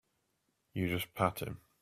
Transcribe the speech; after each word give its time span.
You 0.73 0.87
just 0.89 1.13
pat 1.13 1.41
him. 1.43 1.59